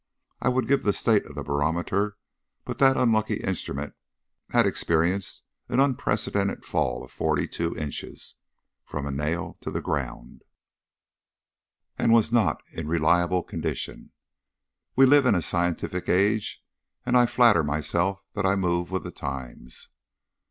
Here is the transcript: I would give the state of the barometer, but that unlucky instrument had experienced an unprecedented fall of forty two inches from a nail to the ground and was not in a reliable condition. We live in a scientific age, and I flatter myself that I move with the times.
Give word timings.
I 0.41 0.49
would 0.49 0.67
give 0.67 0.81
the 0.81 0.93
state 0.93 1.27
of 1.27 1.35
the 1.35 1.43
barometer, 1.43 2.17
but 2.65 2.79
that 2.79 2.97
unlucky 2.97 3.35
instrument 3.35 3.93
had 4.49 4.65
experienced 4.65 5.43
an 5.69 5.79
unprecedented 5.79 6.65
fall 6.65 7.03
of 7.03 7.11
forty 7.11 7.47
two 7.47 7.77
inches 7.77 8.33
from 8.83 9.05
a 9.05 9.11
nail 9.11 9.57
to 9.61 9.69
the 9.69 9.79
ground 9.79 10.41
and 11.99 12.11
was 12.11 12.31
not 12.31 12.63
in 12.73 12.87
a 12.87 12.89
reliable 12.89 13.43
condition. 13.43 14.11
We 14.95 15.05
live 15.05 15.27
in 15.27 15.35
a 15.35 15.41
scientific 15.43 16.09
age, 16.09 16.63
and 17.05 17.15
I 17.15 17.27
flatter 17.27 17.63
myself 17.63 18.23
that 18.33 18.43
I 18.43 18.55
move 18.55 18.89
with 18.89 19.03
the 19.03 19.11
times. 19.11 19.89